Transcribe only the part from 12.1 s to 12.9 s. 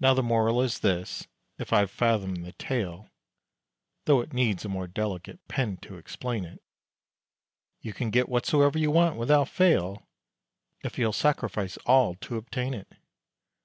to obtain it.